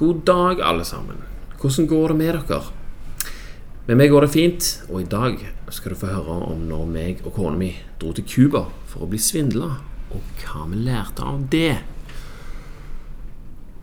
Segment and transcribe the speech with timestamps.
[0.00, 1.16] God dag, alle sammen.
[1.60, 2.62] Hvordan går det med dere?
[3.84, 5.34] Med meg går det fint, og i dag
[5.68, 7.68] skal du få høre om når meg og kona mi
[8.00, 9.68] dro til Cuba for å bli svindla,
[10.08, 11.74] og hva vi lærte av det.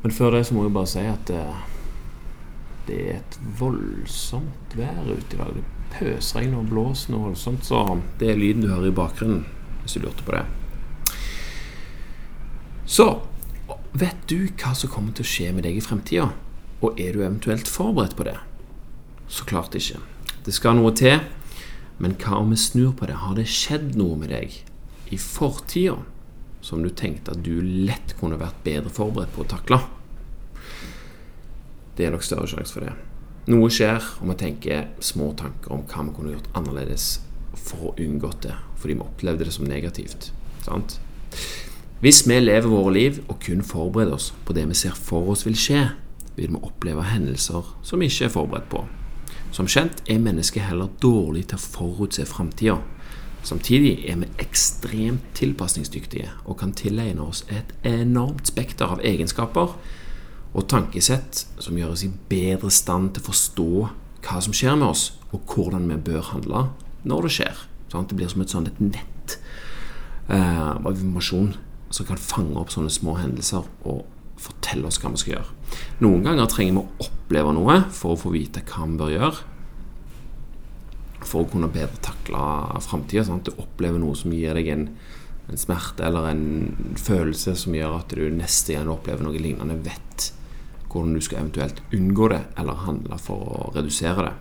[0.01, 1.61] Men før det så må jeg bare si at eh,
[2.89, 5.53] det er et voldsomt vær ute i dag.
[5.53, 7.85] Det pøsregner og blåser noe voldsomt, så
[8.17, 9.45] det er lyden du hører i bakgrunnen,
[9.83, 10.47] hvis du lurte på det.
[12.89, 13.11] Så
[13.97, 16.29] vet du hva som kommer til å skje med deg i fremtida?
[16.85, 18.37] Og er du eventuelt forberedt på det?
[19.27, 19.99] Så klart ikke.
[20.45, 21.19] Det skal noe til.
[21.97, 23.17] Men hva om vi snur på det?
[23.23, 24.53] Har det skjedd noe med deg
[25.09, 25.97] i fortida
[26.61, 29.81] som du tenkte at du lett kunne vært bedre forberedt på å takle?
[31.97, 32.93] Det er nok større sjanse for det.
[33.49, 37.07] Noe skjer, og vi tenker små tanker om hva vi kunne gjort annerledes
[37.55, 40.29] for å unngå det, fordi vi opplevde det som negativt.
[40.67, 40.99] Sant?
[41.97, 45.47] Hvis vi lever våre liv og kun forbereder oss på det vi ser for oss
[45.47, 45.79] vil skje,
[46.37, 48.83] vil vi oppleve hendelser som vi ikke er forberedt på.
[49.55, 52.77] Som kjent er mennesket heller dårlig til å forutse framtida.
[53.41, 59.73] Samtidig er vi ekstremt tilpasningsdyktige og kan tilegne oss et enormt spekter av egenskaper
[60.53, 63.69] og tankesett som gjør oss i bedre stand til å forstå
[64.27, 66.67] hva som skjer med oss, og hvordan vi bør handle
[67.07, 67.69] når det skjer.
[67.89, 69.39] Sånn, det blir som et sånt et nett
[70.29, 71.55] eh, informasjon
[71.89, 74.05] som kan fange opp sånne små hendelser og
[74.41, 75.53] fortelle oss hva vi skal gjøre.
[76.05, 79.45] Noen ganger trenger vi å oppleve noe for å få vite hva vi bør gjøre.
[81.27, 83.25] For å kunne bedre takle framtida.
[83.27, 84.87] Sånn du opplever noe som gir deg en,
[85.49, 89.79] en smerte eller en følelse som gjør at du neste gang du opplever noe lignende,
[89.83, 90.31] vet
[90.87, 94.35] hvordan du skal eventuelt unngå det eller handle for å redusere det.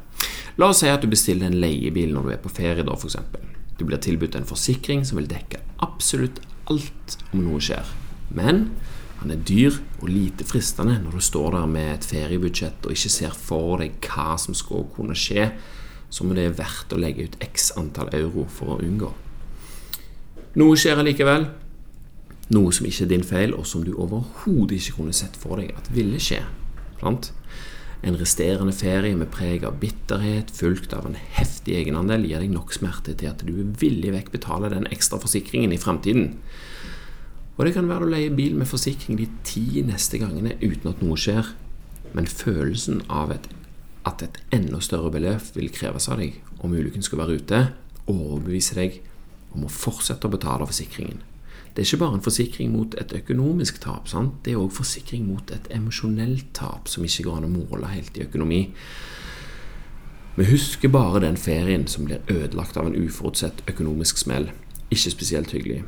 [0.60, 3.18] La oss si at du bestiller en leiebil når du er på ferie, da f.eks.
[3.76, 6.38] Du blir tilbudt en forsikring som vil dekke absolutt
[6.72, 7.88] alt om noe skjer.
[8.34, 8.68] Men
[9.20, 13.12] han er dyr og lite fristende når du står der med et feriebudsjett og ikke
[13.12, 15.50] ser for deg hva som skal kunne skje,
[16.10, 19.12] som det er verdt å legge ut x antall euro for å unngå.
[20.56, 21.48] Noe skjer allikevel,
[22.54, 25.74] noe som ikke er din feil, og som du overhodet ikke kunne sett for deg
[25.76, 26.44] at ville skje.
[27.00, 27.32] Sant?
[28.04, 32.74] En resterende ferie med preg av bitterhet, fulgt av en heftig egenandel, gir deg nok
[32.76, 36.34] smerte til at du villig vekk betaler den ekstra forsikringen i framtiden.
[37.56, 41.00] Og det kan være du leier bil med forsikring de ti neste gangene uten at
[41.00, 41.54] noe skjer,
[42.12, 43.48] men følelsen av et,
[44.06, 47.62] at et enda større beløp vil kreves av deg om ulykken skal være ute,
[48.12, 49.00] overbeviser deg
[49.56, 51.24] om å fortsette å betale forsikringen.
[51.76, 54.38] Det er ikke bare en forsikring mot et økonomisk tap, sant?
[54.44, 58.16] det er òg forsikring mot et emosjonelt tap som ikke går an å måle helt
[58.16, 58.62] i økonomi.
[60.36, 64.50] Vi husker bare den ferien som blir ødelagt av en uforutsett økonomisk smell.
[64.88, 65.82] Ikke spesielt hyggelig.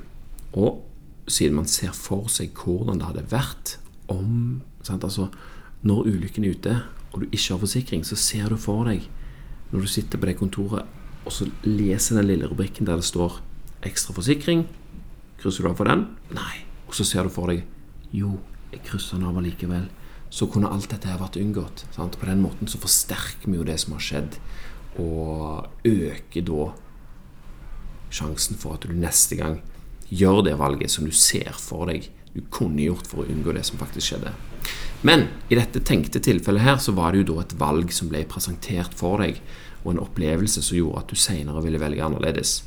[0.53, 0.85] Og
[1.29, 3.79] siden man ser for seg hvordan det hadde vært
[4.13, 5.05] om sant?
[5.05, 5.29] Altså,
[5.83, 6.77] Når ulykken er ute,
[7.13, 9.05] og du ikke har forsikring, så ser du for deg,
[9.71, 10.85] når du sitter på det kontoret
[11.29, 13.41] og så leser den lille rubrikken der det står
[13.83, 14.65] 'ekstra forsikring',
[15.39, 16.07] Krysser du av for den?
[16.35, 16.65] Nei.
[16.89, 17.65] Og så ser du for deg
[18.15, 18.39] Jo,
[18.73, 19.87] jeg krysser den av allikevel.
[20.31, 21.87] Så kunne alt dette her vært unngått.
[21.95, 22.19] Sant?
[22.21, 24.37] På den måten så forsterker vi jo det som har skjedd,
[25.01, 26.69] og øker da
[28.13, 29.61] sjansen for at du neste gang
[30.09, 33.65] gjør det valget som du ser for deg du kunne gjort for å unngå det
[33.67, 34.33] som faktisk skjedde.
[35.07, 38.25] Men i dette tenkte tilfellet her så var det jo da et valg som ble
[38.29, 39.41] presentert for deg,
[39.85, 42.61] og en opplevelse som gjorde at du senere ville velge annerledes.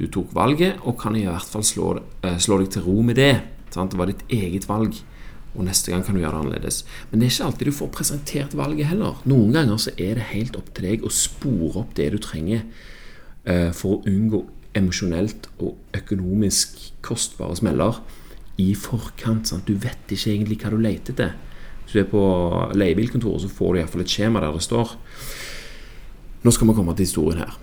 [0.00, 3.16] Du tok valget, og kan i hvert fall slå, eh, slå deg til ro med
[3.20, 3.42] det.
[3.70, 3.92] Sant?
[3.92, 4.94] Det var ditt eget valg,
[5.54, 6.84] og neste gang kan du gjøre det annerledes.
[7.10, 9.20] Men det er ikke alltid du får presentert valget heller.
[9.26, 12.62] Noen ganger så er det helt opp til deg å spore opp det du trenger
[13.46, 14.44] uh, for å unngå
[14.78, 18.00] emosjonelt og økonomisk kostbare smeller
[18.62, 19.50] i forkant.
[19.50, 19.66] Sant?
[19.66, 21.34] Du vet ikke egentlig hva du leter etter.
[21.84, 22.22] Hvis du er på
[22.78, 24.94] leiebilkontoret, så får du iallfall et skjema der det står
[26.40, 27.56] Nå skal vi komme til historien her.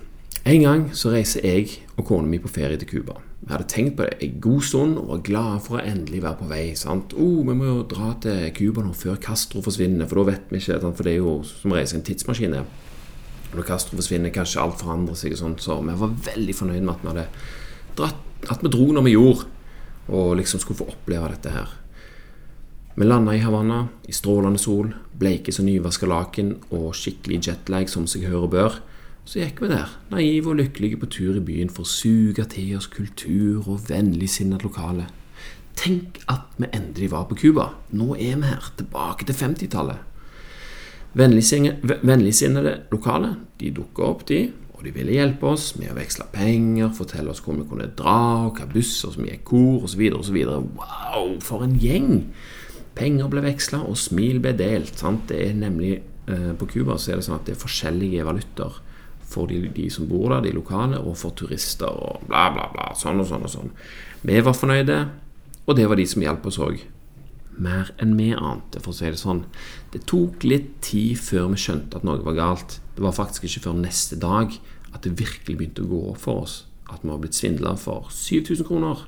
[0.48, 3.18] En gang så reiser jeg og kona mi på ferie til Cuba.
[3.42, 6.40] Vi hadde tenkt på det en god stund og var glade for å endelig være
[6.40, 6.62] på vei.
[6.80, 7.12] sant?
[7.20, 10.62] Oh, vi må jo dra til Cuba nå før Castro forsvinner, for da vet vi
[10.62, 10.80] ikke.
[10.86, 12.56] For det er jo som å reise en tidsmaskin.
[12.56, 15.36] Når Castro forsvinner, kanskje alt forandrer seg.
[15.36, 17.28] og sånt, Så vi var veldig fornøyd med at vi hadde
[17.98, 19.46] dratt, at vi dro når vi gjorde,
[20.08, 21.68] og liksom skulle få oppleve dette her.
[22.96, 28.08] Vi landa i Havanna i strålende sol, bleike som nyvaska laken og skikkelig jetlag som
[28.08, 28.80] seg hør og bør.
[29.28, 32.78] Så gikk vi der, naive og lykkelige på tur i byen for å suge til
[32.78, 35.10] oss kultur og vennligsinnet lokale.
[35.76, 37.66] Tenk at vi endelig var på Cuba.
[37.92, 40.00] Nå er vi her, tilbake til 50-tallet.
[41.18, 44.40] Vennligsinnede lokale de dukka opp, de,
[44.78, 48.48] og de ville hjelpe oss med å veksle penger, fortelle oss hvor vi kunne dra,
[48.48, 50.42] og hva busser som gikk hvor, osv., osv.
[50.80, 52.30] Wow, for en gjeng!
[52.96, 54.96] Penger ble veksla, og smil ble delt.
[55.04, 55.28] Sant?
[55.28, 58.86] Det er nemlig eh, På Cuba er det sånn at det er forskjellige valutaer
[59.28, 62.92] for de, de, som bor der, de lokale, og for turister og bla, bla, bla.
[62.98, 63.74] Sånn og sånn og sånn.
[64.28, 65.02] Vi var fornøyde,
[65.68, 66.80] og det var de som hjalp oss òg.
[67.58, 69.44] Mer enn vi ante, for å si det sånn.
[69.92, 72.80] Det tok litt tid før vi skjønte at noe var galt.
[72.96, 74.56] Det var faktisk ikke før neste dag
[74.94, 78.08] at det virkelig begynte å gå opp for oss at vi har blitt svindla for
[78.14, 79.04] 7000 kroner.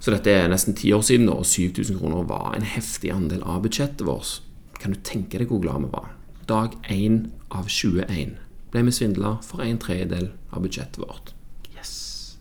[0.00, 3.60] Så dette er nesten ti år siden, og 7000 kroner var en heftig andel av
[3.66, 4.38] budsjettet vårt.
[4.78, 6.12] Kan du tenke deg hvor glad vi var?
[6.48, 8.38] Dag 1 av 21
[8.72, 11.32] ble vi svindla for en tredjedel av budsjettet vårt.
[11.76, 12.36] Yes.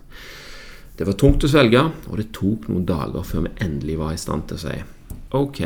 [0.97, 4.21] Det var tungt å svelge, og det tok noen dager før vi endelig var i
[4.21, 4.77] stand til å si
[5.37, 5.61] ok,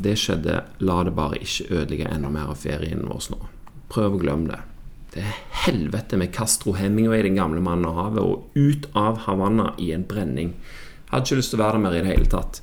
[0.00, 3.40] det skjedde, la det bare ikke ødelegge enda mer av ferien vår nå.
[3.90, 4.60] Prøv å glemme det.
[5.10, 9.72] Det er helvete med Castro Hemingway, den gamle mannen av havet, og ut av Havanna
[9.82, 10.54] i en brenning.
[11.10, 12.60] Hadde ikke lyst til å være der mer i det hele tatt.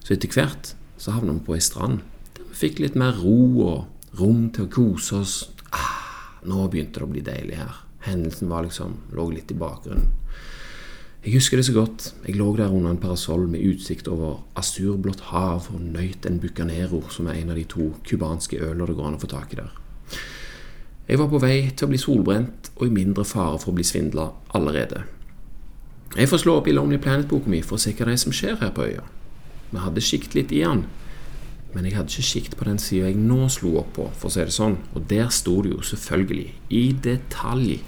[0.00, 2.00] Så etter hvert så havna vi på ei strand
[2.36, 3.36] der vi fikk litt mer ro
[3.66, 5.34] og rom til å kose oss.
[6.46, 7.82] Nå begynte det å bli deilig her.
[8.06, 10.12] Hendelsen var liksom, lå litt i bakgrunnen.
[11.26, 12.04] Jeg husker det så godt.
[12.22, 17.00] Jeg lå der under en parasoll med utsikt over asurblått hav og nøyt en Bucanero,
[17.10, 19.58] som er en av de to cubanske øler det går an å få tak i
[19.58, 19.72] der.
[21.08, 23.86] Jeg var på vei til å bli solbrent og i mindre fare for å bli
[23.86, 25.02] svindla allerede.
[26.14, 28.34] Jeg får slå opp i Lonely Planet-boka mi for å se hva det er som
[28.34, 29.02] skjer her på øya.
[29.72, 30.84] Vi hadde siktet litt i den,
[31.74, 34.32] men jeg hadde ikke sikt på den sida jeg nå slo opp på, for å
[34.32, 34.78] si det sånn.
[34.94, 37.80] Og der sto det jo selvfølgelig, i detalj,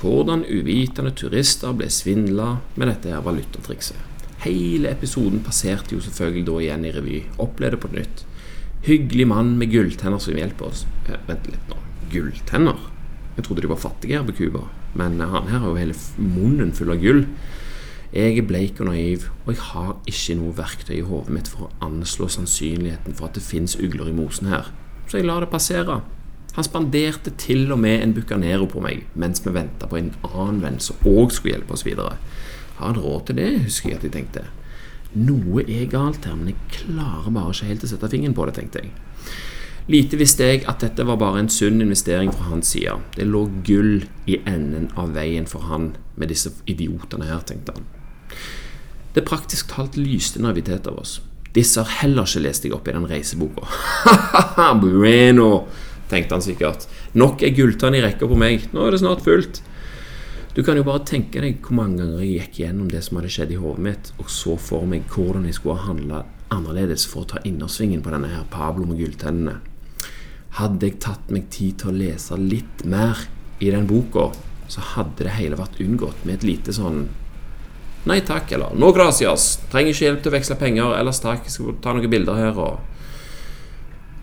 [0.00, 4.08] hvordan uvitende turister ble svindla med dette her valutatrikset.
[4.40, 7.18] Hele episoden passerte jo selvfølgelig da igjen i revy.
[7.44, 8.24] Opplevde på nytt.
[8.86, 10.86] Hyggelig mann med gulltenner som hjelper oss.
[11.04, 11.76] Eh, vent litt nå.
[12.14, 12.78] Gulltenner?
[13.36, 14.64] Jeg trodde de var fattige her på Cuba.
[14.96, 17.26] Men han her har jo hele munnen full av gull.
[18.10, 21.68] Jeg er bleik og naiv, og jeg har ikke noe verktøy i hodet mitt for
[21.68, 24.72] å anslå sannsynligheten for at det fins ugler i mosen her,
[25.06, 26.00] så jeg lar det passere.
[26.56, 30.58] Han spanderte til og med en Bucanero på meg mens vi venta på en annen
[30.64, 32.16] venn som òg skulle hjelpe oss videre.
[32.80, 34.42] Har han råd til det, husker jeg at jeg tenkte.
[35.14, 38.56] Noe er galt her, men jeg klarer bare ikke helt å sette fingeren på det,
[38.58, 38.90] tenkte jeg.
[39.90, 42.98] Lite visste jeg at dette var bare en sunn investering fra hans side.
[43.14, 47.88] Det lå gull i enden av veien for han med disse idiotene her, tenkte han.
[49.14, 51.18] Det praktisk talt lyste naivitet av oss.
[51.54, 53.66] Disse har heller ikke lest deg opp i den reiseboka.
[54.84, 55.48] bueno,
[56.10, 56.86] tenkte han sikkert.
[57.18, 58.68] Nok er gulltann i rekka på meg.
[58.70, 59.62] Nå er det snart fullt.
[60.54, 63.30] Du kan jo bare tenke deg hvor mange ganger jeg gikk gjennom det som hadde
[63.30, 67.22] skjedd i hodet mitt, og så for meg hvordan jeg skulle ha handla annerledes for
[67.22, 69.60] å ta innersvingen på denne her Pablo med gulltennene.
[70.58, 73.22] Hadde jeg tatt meg tid til å lese litt mer
[73.62, 74.32] i den boka,
[74.70, 77.04] så hadde det hele vært unngått med et lite sånn
[78.08, 79.58] Nei takk, eller no gracias.
[79.72, 80.94] Trenger ikke hjelp til å veksle penger.
[80.96, 82.60] Ellers takk, jeg skal ta noen bilder her.
[82.64, 82.80] Og,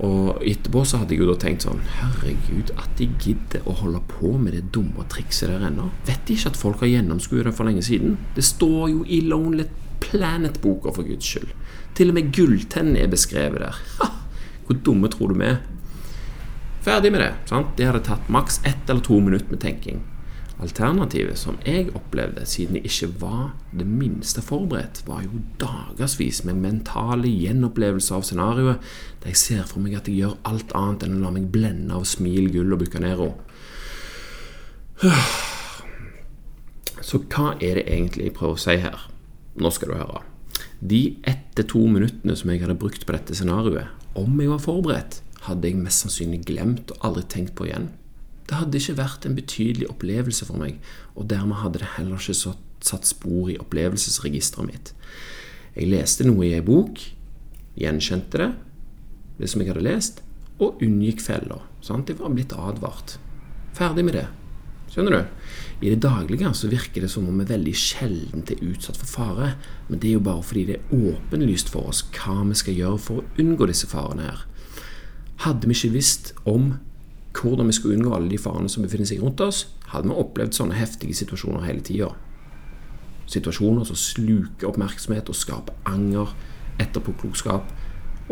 [0.08, 4.02] og etterpå så hadde jeg jo da tenkt sånn Herregud, at de gidder å holde
[4.10, 5.92] på med det dumme trikset der ennå.
[6.10, 8.18] Vet de ikke at folk har gjennomskuet det for lenge siden?
[8.38, 9.70] Det står jo i Lonely
[10.02, 11.54] Planet-boka, for guds skyld.
[11.98, 13.82] Til og med gulltennene er beskrevet der.
[14.02, 14.12] Ha,
[14.68, 15.62] hvor dumme tror du vi er?
[16.86, 17.34] Ferdig med det.
[17.50, 17.74] sant?
[17.78, 20.02] Det hadde tatt maks ett eller to minutter med tenking.
[20.58, 26.58] Alternativet, som jeg opplevde, siden jeg ikke var det minste forberedt, var jo dagevis med
[26.64, 28.88] mentale gjenopplevelser av scenarioet,
[29.22, 31.94] der jeg ser for meg at jeg gjør alt annet enn å la meg blende
[31.94, 33.30] av smil, gull og bucanero.
[37.08, 39.06] Så hva er det egentlig jeg prøver å si her?
[39.62, 40.24] Nå skal du høre.
[40.82, 44.66] De ett til to minuttene som jeg hadde brukt på dette scenarioet, om jeg var
[44.66, 47.92] forberedt, hadde jeg mest sannsynlig glemt og aldri tenkt på igjen.
[48.48, 50.78] Det hadde ikke vært en betydelig opplevelse for meg,
[51.16, 52.56] og dermed hadde det heller ikke
[52.88, 54.94] satt spor i opplevelsesregisteret mitt.
[55.76, 57.02] Jeg leste noe i ei bok,
[57.78, 58.52] gjenkjente det,
[59.38, 60.24] det som jeg hadde lest,
[60.64, 61.62] og unngikk feller.
[61.86, 62.10] Sant?
[62.10, 63.18] Jeg var blitt advart.
[63.78, 64.26] Ferdig med det.
[64.88, 65.36] Skjønner du?
[65.84, 69.52] I det daglige så virker det som om vi veldig sjelden er utsatt for fare,
[69.90, 73.02] men det er jo bare fordi det er åpenlyst for oss hva vi skal gjøre
[73.04, 74.46] for å unngå disse farene her.
[75.44, 76.78] Hadde vi ikke visst om
[77.38, 80.58] hvordan vi skulle unngå alle de farene som befinner seg rundt oss, hadde vi opplevd
[80.58, 82.12] sånne heftige situasjoner hele tida.
[83.28, 86.32] Situasjoner som sluker oppmerksomhet og skaper anger,
[86.82, 87.74] etterpåklokskap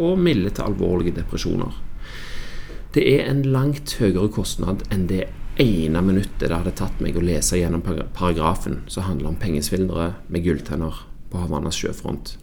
[0.01, 1.73] og milde til alvorlige depresjoner.
[2.95, 5.25] Det er en langt høyere kostnad enn det
[5.59, 10.43] ene minuttet det hadde tatt meg å lese gjennom paragrafen som handler om pengesvindlere med
[10.47, 12.35] gulltenner på Havannas sjøfront.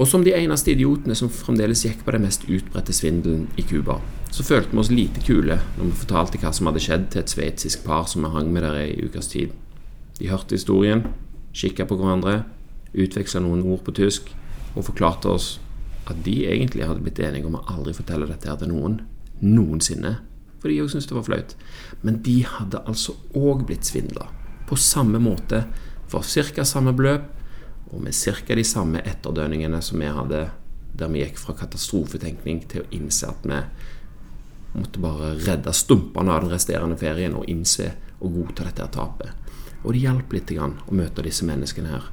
[0.00, 3.98] Og som de eneste idiotene som fremdeles gikk på den mest utbredte svindelen i Cuba,
[4.32, 7.32] så følte vi oss lite kule når vi fortalte hva som hadde skjedd til et
[7.34, 9.52] sveitsisk par som vi hang med der i ukas tid.
[10.16, 11.04] De hørte historien,
[11.52, 12.46] kikka på hverandre,
[12.96, 14.30] utveksla noen ord på tysk
[14.72, 15.50] og forklarte oss
[16.08, 19.02] at de egentlig hadde blitt enige om å aldri fortelle dette her til noen
[19.44, 20.16] noensinne.
[20.60, 21.52] For de òg syntes det var flaut.
[22.00, 24.30] Men de hadde altså òg blitt svindla.
[24.68, 25.66] På samme måte,
[26.08, 26.64] for ca.
[26.64, 27.28] samme beløp,
[27.90, 28.54] og med ca.
[28.54, 30.50] de samme etterdønningene som vi hadde
[30.92, 33.60] der vi gikk fra katastrofetenkning til å innse at vi
[34.74, 39.30] måtte bare redde stumpene av den resterende ferien og innse og godta dette tapet.
[39.82, 42.10] Og det hjalp litt grann å møte disse menneskene her.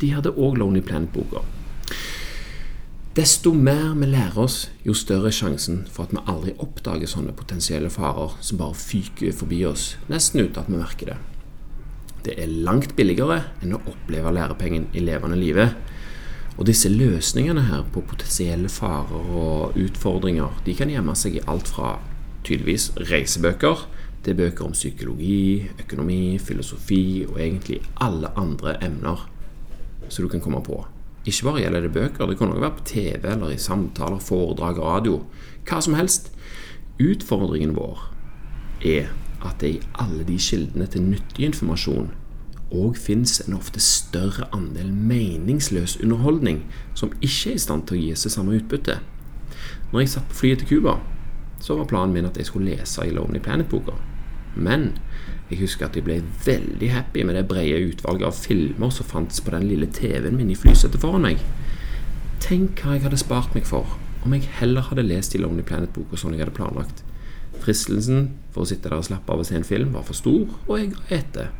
[0.00, 1.44] De hadde òg Lonely Planet-boka.
[3.14, 7.34] Desto mer vi lærer oss, jo større er sjansen for at vi aldri oppdager sånne
[7.36, 11.18] potensielle farer som bare fyker forbi oss, nesten uten at vi merker det.
[12.24, 15.76] Det er langt billigere enn å oppleve lærepengen i levende livet.
[16.58, 21.70] Og disse løsningene her på potensielle farer og utfordringer, de kan gjemme seg i alt
[21.72, 21.94] fra
[22.44, 23.86] tydeligvis reisebøker
[24.24, 29.24] til bøker om psykologi, økonomi, filosofi og egentlig alle andre emner
[30.08, 30.82] som du kan komme på.
[31.24, 34.80] Ikke bare gjelder det bøker, det kan også være på TV eller i samtaler, foredrag,
[34.80, 35.22] radio.
[35.68, 36.32] Hva som helst.
[37.00, 38.02] Utfordringen vår
[38.84, 39.08] er
[39.44, 42.10] at det i alle de kildene til nyttig informasjon
[42.70, 46.62] òg fins en ofte større andel meningsløs underholdning
[46.94, 49.00] som ikke er i stand til å gi seg samme utbytte.
[49.90, 51.00] Når jeg satt på flyet til Cuba,
[51.60, 53.96] så var planen min at jeg skulle lese i Lonely Planet-boka.
[54.54, 54.92] Men
[55.50, 59.42] jeg husker at jeg ble veldig happy med det brede utvalget av filmer som fantes
[59.42, 61.42] på den lille TV-en min i flysetet foran meg.
[62.40, 66.18] Tenk hva jeg hadde spart meg for om jeg heller hadde lest i Lonely Planet-boka
[66.20, 67.02] som jeg hadde planlagt.
[67.62, 70.48] Fristelsen for å sitte der og slappe av og se en film var for stor,
[70.66, 71.52] og jeg ga etter.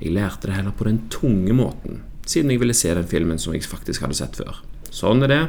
[0.00, 3.54] Jeg lærte det heller på den tunge måten, siden jeg ville se den filmen som
[3.54, 4.62] jeg faktisk hadde sett før.
[4.94, 5.42] Sånn er det.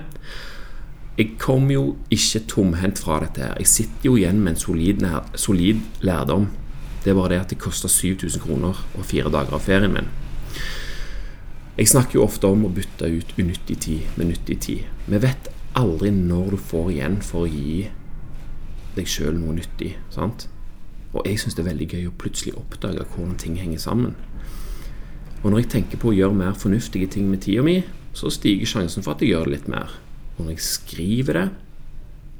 [1.15, 3.55] Jeg kom jo ikke tomhendt fra dette her.
[3.61, 5.05] Jeg sitter jo igjen med en solid,
[5.39, 6.49] solid lærdom.
[7.03, 10.09] Det er bare det at det koster 7000 kroner og fire dager av ferien min.
[11.75, 14.89] Jeg snakker jo ofte om å bytte ut unyttig tid med nyttig tid.
[15.07, 17.85] Vi vet aldri når du får igjen for å gi
[18.95, 19.95] deg sjøl noe nyttig.
[20.09, 20.47] sant?
[21.15, 24.15] Og jeg syns det er veldig gøy å plutselig oppdage hvordan ting henger sammen.
[25.43, 27.83] Og når jeg tenker på å gjøre mer fornuftige ting med tida mi,
[28.15, 29.93] så stiger sjansen for at jeg gjør det litt mer.
[30.35, 31.45] Og når jeg skriver det,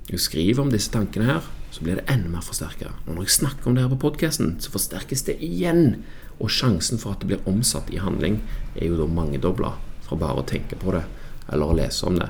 [0.10, 2.94] jeg skriver om disse tankene her, så blir det enda mer forsterka.
[3.06, 6.02] Og når jeg snakker om det her på podkasten, så forsterkes det igjen.
[6.40, 8.42] Og sjansen for at det blir omsatt i handling,
[8.76, 9.74] er jo da mangedobla
[10.06, 11.04] fra bare å tenke på det
[11.52, 12.30] eller å lese om det.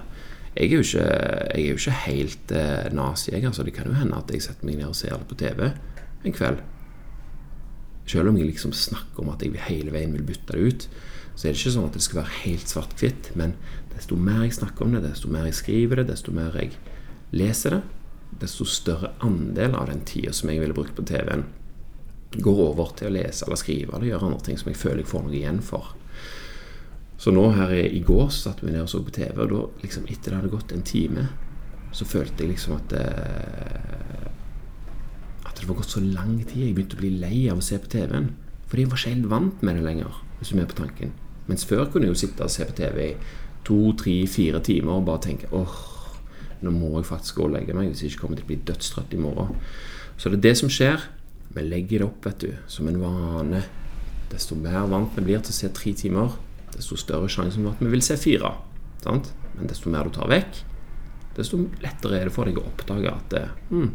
[0.56, 1.08] Jeg er jo ikke,
[1.52, 3.44] er jo ikke helt eh, nazi, jeg.
[3.44, 5.68] Altså, det kan jo hende at jeg setter meg ned og ser det på TV
[6.26, 6.64] en kveld
[8.10, 10.88] selv om jeg liksom snakker om at jeg hele veien vil bytte det ut,
[11.36, 13.32] så er det ikke sånn at det skal være helt svart-hvitt.
[13.40, 13.56] Men
[13.96, 16.76] desto mer jeg snakker om det, desto mer jeg skriver det, desto mer jeg
[17.36, 17.82] leser det,
[18.42, 21.48] desto større andel av den tida som jeg ville brukt på TV-en,
[22.36, 25.12] går over til å lese eller skrive eller gjøre andre ting som jeg føler jeg
[25.12, 25.94] får noe igjen for.
[27.18, 30.08] Så nå her i går satt vi ned og så på TV, og da liksom
[30.12, 31.30] etter det hadde gått en time,
[31.96, 34.26] så følte jeg liksom at eh,
[35.46, 36.66] at det var gått så lang tid.
[36.66, 38.34] Jeg begynte å bli lei av å se på TV-en.
[38.68, 40.22] Fordi jeg var ikke helt vant med det lenger.
[40.40, 41.12] hvis du er med på tanken.
[41.48, 43.16] Mens før kunne jeg jo sitte og se på TV i
[43.64, 45.78] to, tre, fire timer og bare tenke åh,
[46.62, 48.58] nå må jeg faktisk gå og legge meg hvis jeg ikke kommer til å bli
[48.68, 49.56] dødstrøtt i morgen.
[50.18, 51.08] Så det er det som skjer.
[51.56, 53.64] Vi legger det opp vet du, som en vane.
[54.32, 56.36] Desto mer vant vi blir til å se tre timer,
[56.76, 58.54] desto større sjanse for at vi vil se fire.
[59.04, 59.32] Sant?
[59.56, 60.64] Men desto mer du tar vekk,
[61.36, 63.38] desto lettere er det for deg å oppdage at
[63.70, 63.90] hmm,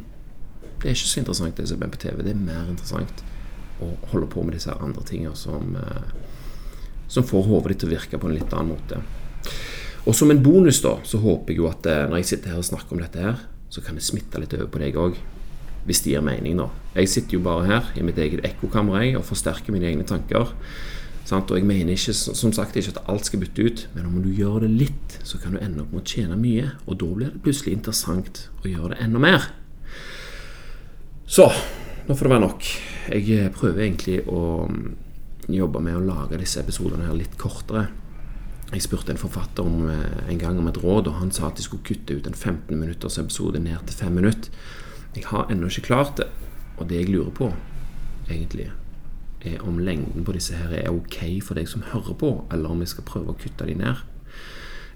[0.80, 2.22] det er ikke så interessant det som er på TV.
[2.24, 3.24] Det er mer interessant
[3.84, 6.12] å holde på med disse andre tingene som, eh,
[7.08, 9.00] som får hodet ditt til å virke på en litt annen måte.
[10.08, 12.62] Og som en bonus da, så håper jeg jo at eh, når jeg sitter her
[12.62, 15.18] og snakker om dette her, så kan det smitte litt over på deg òg.
[15.84, 16.68] Hvis det gir mening, da.
[16.96, 20.52] Jeg sitter jo bare her i mitt eget ekkokammer og forsterker mine egne tanker.
[21.30, 24.30] Og jeg mener ikke, som sagt ikke at alt skal bytte ut, men om du
[24.34, 26.72] gjør det litt, så kan du ende opp med å tjene mye.
[26.86, 29.46] Og da blir det plutselig interessant å gjøre det enda mer.
[31.30, 31.46] Så
[32.08, 32.68] nå får det være nok.
[33.14, 34.84] Jeg eh, prøver egentlig å mm,
[35.54, 37.86] jobbe med å lage disse episodene her litt kortere.
[38.70, 41.60] Jeg spurte en forfatter om, eh, en gang om et råd, og han sa at
[41.60, 44.50] de skulle kutte ut en 15 minutters episode ned til 5 minutter.
[45.14, 46.26] Jeg har ennå ikke klart det,
[46.78, 47.52] og det jeg lurer på,
[48.30, 48.70] egentlig,
[49.64, 52.88] om lengden på disse her er ok for deg som hører på, eller om vi
[52.90, 54.02] skal prøve å kutte de ned.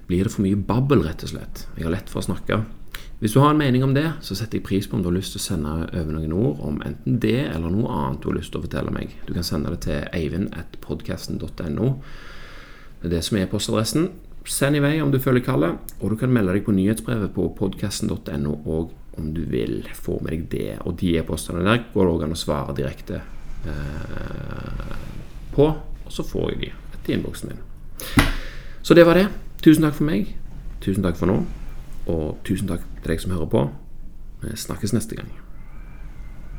[0.05, 1.65] Blir det for mye babbel, rett og slett?
[1.77, 2.59] Jeg har lett for å snakke.
[3.19, 5.15] Hvis du har en mening om det, så setter jeg pris på om du har
[5.15, 8.37] lyst til å sende over noen ord om enten det eller noe annet du har
[8.37, 9.15] lyst til å fortelle meg.
[9.25, 11.89] Du kan sende det til eivind.podkasten.no.
[13.01, 14.09] Det er det som er postadressen.
[14.45, 17.47] Send i vei om du føler kallet, og du kan melde deg på nyhetsbrevet på
[17.57, 20.69] podkasten.no og om du vil få med deg det.
[20.85, 23.23] Og de e-postene der går det òg an å svare direkte
[25.55, 25.67] på,
[26.05, 27.61] og så får jeg de etter innboksen min.
[28.85, 29.27] Så det var det.
[29.63, 30.35] Tusen takk for meg.
[30.81, 31.39] Tusen takk for nå.
[32.11, 33.65] Og tusen takk til deg som hører på.
[34.43, 35.44] Vi snakkes neste gang.